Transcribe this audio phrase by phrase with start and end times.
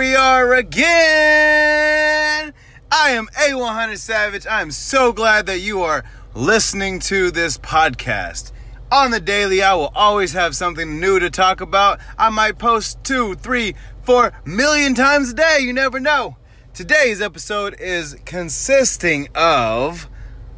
[0.00, 0.84] again.
[2.90, 4.46] I am A100 Savage.
[4.46, 8.52] I am so glad that you are listening to this podcast.
[8.92, 11.98] On the daily, I will always have something new to talk about.
[12.16, 15.58] I might post two, three, four million times a day.
[15.60, 16.36] You never know.
[16.72, 20.08] Today's episode is consisting of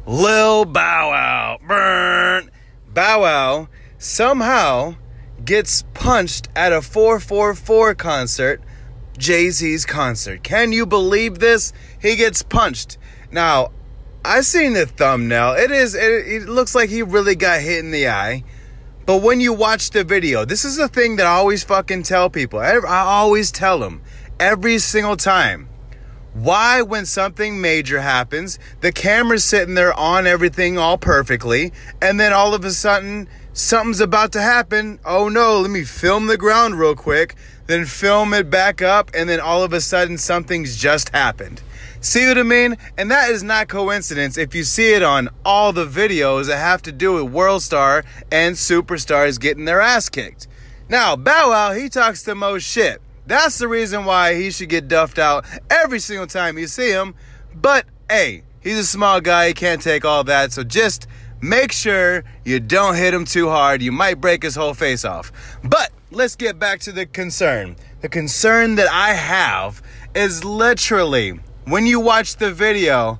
[0.05, 1.57] Lil Bow Wow.
[1.67, 2.51] Burn.
[2.93, 4.95] Bow Wow somehow
[5.43, 8.61] gets punched at a 444 concert,
[9.21, 10.41] Jay Z's concert.
[10.41, 11.73] Can you believe this?
[12.01, 12.97] He gets punched.
[13.31, 13.71] Now,
[14.25, 15.53] I seen the thumbnail.
[15.53, 15.93] It is.
[15.93, 18.43] It, it, looks like he really got hit in the eye.
[19.05, 22.31] But when you watch the video, this is the thing that I always fucking tell
[22.31, 22.59] people.
[22.59, 24.01] I, I always tell them
[24.39, 25.69] every single time.
[26.33, 32.33] Why, when something major happens, the camera's sitting there on everything all perfectly, and then
[32.33, 34.99] all of a sudden something's about to happen.
[35.05, 37.35] Oh no, let me film the ground real quick,
[37.67, 41.61] then film it back up, and then all of a sudden something's just happened.
[42.03, 42.77] See what I mean?
[42.97, 46.81] And that is not coincidence if you see it on all the videos that have
[46.83, 50.47] to do with World Star and superstars getting their ass kicked.
[50.89, 53.01] Now, Bow Wow, he talks the most shit.
[53.27, 57.13] That's the reason why he should get duffed out every single time you see him.
[57.53, 60.51] But hey, he's a small guy, he can't take all that.
[60.51, 61.07] So just
[61.41, 63.81] make sure you don't hit him too hard.
[63.81, 65.31] You might break his whole face off.
[65.63, 67.75] But let's get back to the concern.
[68.01, 69.81] The concern that I have
[70.15, 73.19] is literally when you watch the video,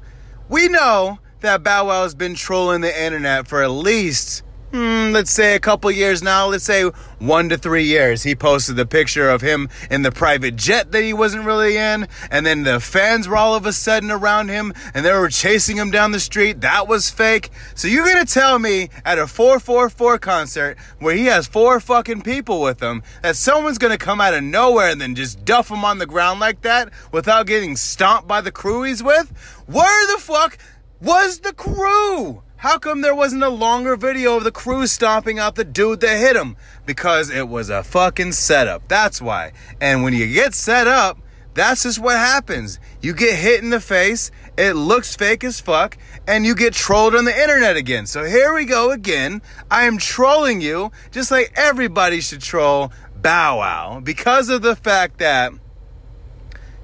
[0.49, 5.31] we know that Bow Wow has been trolling the internet for at least hmm, let's
[5.31, 6.83] say a couple years now, let's say
[7.19, 11.03] one to three years, he posted the picture of him in the private jet that
[11.03, 12.07] he wasn't really in.
[12.31, 15.77] And then the fans were all of a sudden around him and they were chasing
[15.77, 16.61] him down the street.
[16.61, 17.51] That was fake.
[17.75, 22.21] So you're going to tell me at a 444 concert where he has four fucking
[22.21, 25.69] people with him that someone's going to come out of nowhere and then just duff
[25.69, 29.31] him on the ground like that without getting stomped by the crew he's with?
[29.67, 30.57] Where the fuck
[31.01, 32.43] was the crew?
[32.57, 36.17] How come there wasn't a longer video of the crew stomping out the dude that
[36.17, 36.55] hit him?
[36.85, 38.87] Because it was a fucking setup.
[38.87, 39.53] That's why.
[39.81, 41.17] And when you get set up,
[41.53, 42.79] that's just what happens.
[43.01, 45.97] You get hit in the face, it looks fake as fuck,
[46.27, 48.05] and you get trolled on the internet again.
[48.05, 49.41] So here we go again.
[49.69, 55.17] I am trolling you just like everybody should troll Bow Wow because of the fact
[55.17, 55.51] that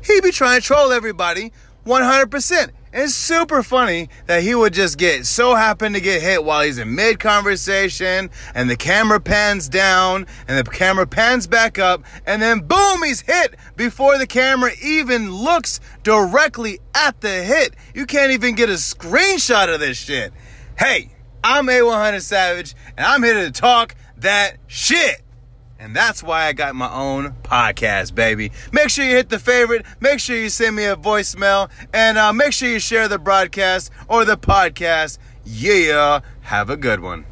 [0.03, 1.51] he be trying to troll everybody
[1.88, 2.72] 100%.
[2.92, 6.78] It's super funny that he would just get so happen to get hit while he's
[6.80, 12.42] in mid conversation and the camera pans down and the camera pans back up and
[12.42, 17.76] then boom, he's hit before the camera even looks directly at the hit.
[17.94, 20.34] You can't even get a screenshot of this shit.
[20.78, 21.12] Hey,
[21.44, 25.22] I'm A100 Savage and I'm here to talk that shit.
[25.80, 28.52] And that's why I got my own podcast, baby.
[28.72, 29.86] Make sure you hit the favorite.
[30.00, 31.70] Make sure you send me a voicemail.
[31.94, 35.18] And uh, make sure you share the broadcast or the podcast.
[35.46, 36.22] Yeah.
[36.42, 37.26] Have a good one.